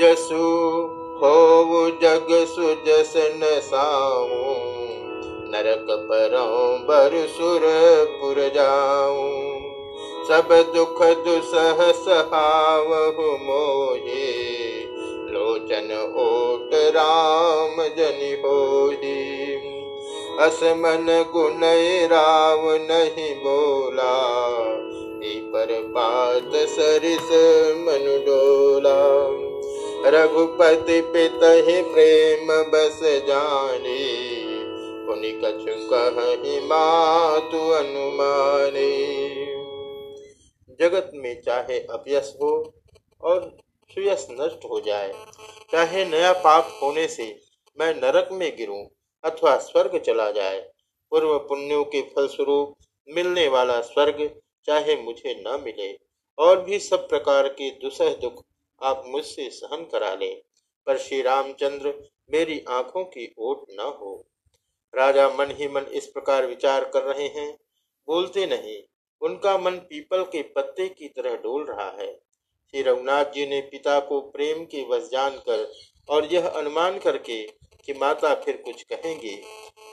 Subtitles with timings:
[0.00, 0.44] जसु
[1.20, 4.54] हो जग सुजस न साऊं
[5.50, 7.60] नरक परौं बर सुर
[8.20, 9.48] पुर जाऊँ
[10.28, 14.28] सब दुख दुसह सहावहु मोहे,
[15.32, 19.54] लोचन ओट राम जन होही।
[20.40, 21.60] असमन गुण
[22.06, 24.14] राव नहीं बोला
[25.52, 27.30] पर पात सरिस
[27.76, 29.47] मनु डोला।
[30.04, 33.98] रघुपति पित ही प्रेम बस जाने।
[35.06, 38.88] पुनि कछु कहि मातु अनुमाने।
[40.80, 42.50] जगत में चाहे अपयस हो
[43.22, 43.56] और
[43.90, 45.12] सुयस नष्ट हो जाए,
[45.72, 47.40] चाहे नया पाप होने से
[47.78, 48.84] मैं नरक में गिरूं
[49.24, 50.60] अथवा स्वर्ग चला जाए,
[51.12, 52.76] पूर्व पुण्यों के फलस्वरूप
[53.08, 54.28] मिलने वाला स्वर्ग
[54.66, 55.92] चाहे मुझे न मिले,
[56.38, 58.44] और भी सब प्रकार के दुसह दुख
[58.82, 60.40] आप मुझसे सहन करा लें,
[60.86, 61.92] पर श्री रामचंद्र
[62.32, 64.24] मेरी आँखों की ओट न हो।
[64.94, 67.50] राजा मन ही मन इस प्रकार विचार कर रहे हैं।
[68.08, 68.82] बोलते नहीं,
[69.22, 72.12] उनका मन पीपल के पत्ते की तरह डोल रहा है।
[72.74, 75.72] श्री रघुनाथ जी ने पिता को प्रेम के वश जानकर
[76.08, 77.42] और यह अनुमान करके
[77.84, 79.36] कि माता फिर कुछ कहेंगे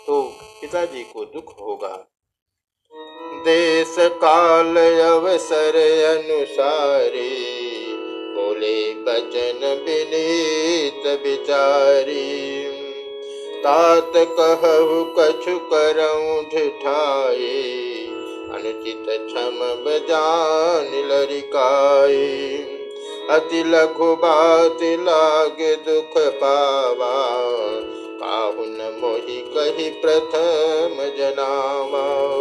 [0.08, 0.22] तो
[0.62, 1.96] पिताजी को दुख होगा।
[3.46, 5.76] देश काल अवसर
[6.10, 7.55] अनुसारी
[8.56, 12.64] बोले, बचन विनीत विचारी।
[13.64, 17.64] तात कहु, कछु करऊं ढिठाई।
[18.54, 22.58] अनुचित क्षम बजान लरिकाई।
[23.30, 27.40] अति लघु बात लागे दुख पावा।
[28.24, 32.36] काहुन मोहि कही प्रथम जनावा।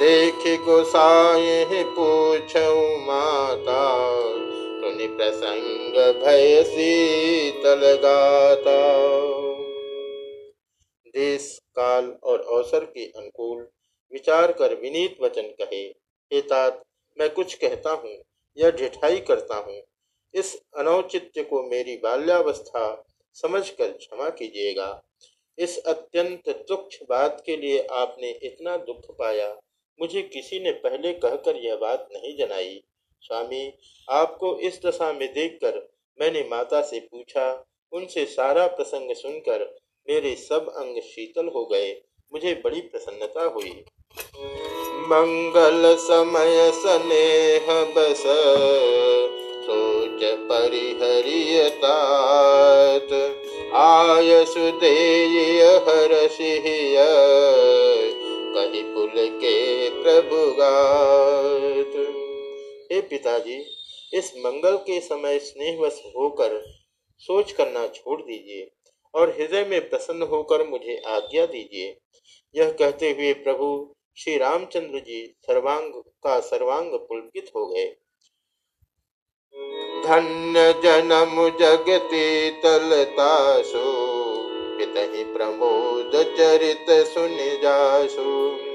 [0.00, 3.94] देख गोसाई पूछऊ माता।
[5.04, 8.76] सुनि प्रसंग भय शीतल गाता
[11.14, 13.66] देश काल और अवसर के अनुकूल
[14.12, 15.82] विचार कर विनीत वचन कहे,
[16.30, 16.82] हे तात,
[17.18, 18.16] मैं कुछ कहता हूँ,
[18.56, 19.80] या ढिठाई करता हूँ।
[20.34, 23.04] इस अनौचित्य को मेरी बाल्यावस्था
[23.36, 25.02] समझकर क्षमा कीजिएगा।
[25.58, 29.54] इस अत्यंत तुक्ष बात के लिए आपने इतना दुख पाया,
[30.00, 32.82] मुझे किसी ने पहले कहकर यह बात नहीं जनाई।
[33.24, 33.72] स्वामी,
[34.08, 35.78] आपको इस दशा में देखकर
[36.18, 37.44] मैंने माता से पूछा,
[37.92, 39.64] उनसे सारा प्रसंग सुनकर
[40.08, 41.90] मेरे सब अंग शीतल हो गए,
[42.32, 43.70] मुझे बड़ी प्रसन्नता हुई।
[45.08, 48.22] मंगल समय स्नेह बस,
[49.64, 51.80] सोच परिहरियतात।
[53.74, 56.96] आय सुदेय हर सिहिय
[58.54, 61.96] कही पुल के प्रभु गात
[62.94, 63.64] हे पिताजी,
[64.14, 66.62] इस मंगल के समय स्नेहवश होकर
[67.18, 68.70] सोच करना छोड़ दीजिए
[69.14, 71.96] और हृदय में प्रसन्न होकर मुझे आज्ञा दीजिए।
[72.54, 77.86] यह कहते हुए प्रभु श्री रामचंद्र जी सर्वांग का सर्वांग पुलकित हो गए।
[80.06, 83.82] धन्य जन्म जगती तलतासु
[84.78, 88.73] पितहि प्रमोद चरित सुन जासु।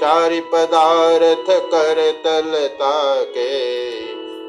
[0.00, 3.90] चारि पदार्थ कर तलता के,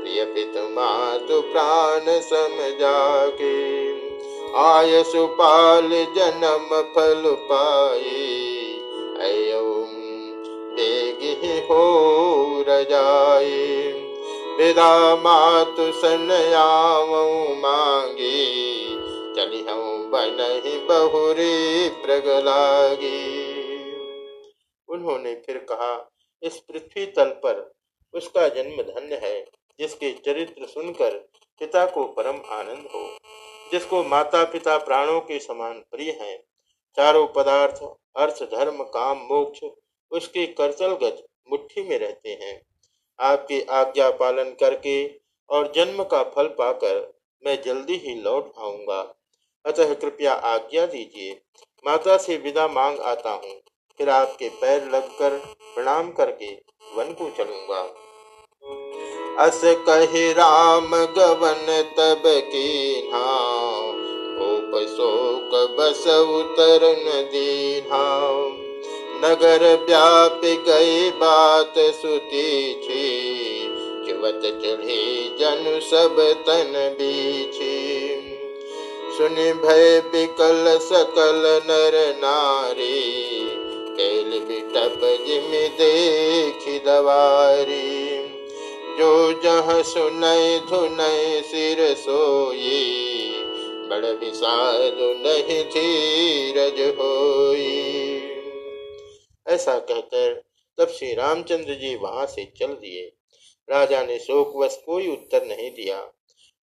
[0.01, 3.57] प्रिय पित मातु प्राण सम जाके
[4.55, 8.81] आय सुपाल जन्म फल पाई,
[9.19, 9.87] अयो
[10.73, 11.83] बेगी हो
[12.69, 13.93] रजाई।
[14.57, 16.27] विदा मातु सन
[17.65, 18.45] मांगी
[19.35, 23.46] चली हम बन बहुरी प्रगलागी।
[24.97, 26.11] उन्होंने फिर कहा,
[26.43, 27.73] इस पृथ्वी तल पर
[28.13, 29.45] उसका जन्म धन्य है,
[29.79, 31.17] जिसके चरित्र सुनकर
[31.59, 33.17] पिता को परम आनंद हो,
[33.71, 36.37] जिसको माता पिता प्राणों के समान प्रिय हैं।
[36.97, 37.79] चारों पदार्थ,
[38.15, 39.59] अर्थ, धर्म, काम, मोक्ष,
[40.11, 42.61] उसके करतलगत मुट्ठी में रहते हैं।
[43.19, 45.07] आपकी आज्ञा पालन करके
[45.49, 47.13] और जन्म का फल पाकर
[47.45, 49.01] मैं जल्दी ही लौट आऊँगा।
[49.65, 51.41] अतः कृपया आज्ञा दीजिए।
[51.85, 53.61] माता से विदा मांग आता हूँ।
[53.99, 55.29] फिर आपके पैर लगकर
[55.75, 56.51] प्रणाम करके
[56.97, 57.79] वन को चलूँगा।
[59.45, 61.65] अस कही राम गवन
[61.97, 63.01] तब की
[64.87, 66.83] शोक बस उतर
[69.23, 73.05] नगर व्याप गई बात सुती छी
[74.05, 75.01] चिवत चढ़े
[75.39, 76.15] जन सब
[76.47, 77.77] तन बीछी।
[79.17, 83.36] सुन भय बिकल सकल नर नारी
[84.77, 88.17] बिटप जिम देखी दवारी।
[88.97, 93.31] जो जह सुनय धुनय सिर सोई,
[93.89, 98.21] बड़ विषाद नहीं धीरज होई।
[99.47, 100.43] ऐसा कहकर
[100.77, 103.11] तब श्री रामचंद्र जी वहाँ से चल दिए।
[103.69, 106.11] राजा ने शोकवश कोई उत्तर नहीं दिया।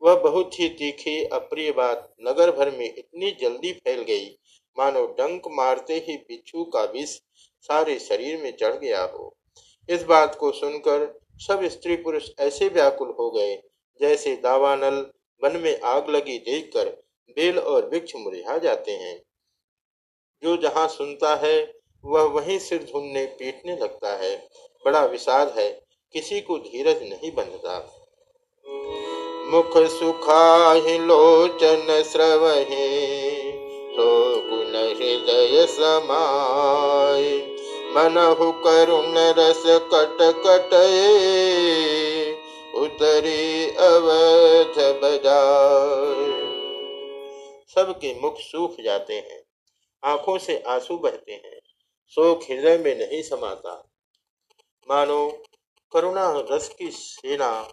[0.02, 4.38] वह बहुत ही तीखी, अप्रिय बात नगर भर में इतनी जल्दी फैल गई।
[4.78, 7.19] मानो डंक मारते ही बिच्छू का विष
[7.64, 9.37] सारे शरीर में चढ़ गया हो।
[9.88, 13.55] इस बात को सुनकर सब स्त्री पुरुष ऐसे व्याकुल हो गए,
[14.00, 15.06] जैसे दावानल
[15.43, 16.88] वन में आग लगी देखकर
[17.37, 19.22] बेल और वृक्ष मुरझा जाते हैं।
[20.43, 21.75] जो जहाँ सुनता है,
[22.05, 24.37] वह वहीं सिर झुनने पीटने लगता है।
[24.84, 25.70] बड़ा विषाद है,
[26.14, 27.78] किसी को धीरज नहीं बंधता।
[29.46, 32.88] मुख सुखा लोचन श्रवहे
[33.96, 34.06] तो
[34.50, 37.53] गुण हृदय समाय।
[37.96, 40.73] मनहु करुण रस कट कट
[42.75, 46.44] उतरी अवध बजाय।
[47.75, 49.43] सबके मुख सूख जाते हैं,
[50.05, 51.61] आँखों से आँसू बहते हैं,
[52.11, 53.91] शोक हृदय में नहीं समाता।
[54.91, 55.43] मानो
[55.93, 57.73] करुणा रस की सेना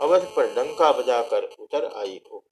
[0.00, 2.44] अवध पर डंका बजाकर उतर आई हो।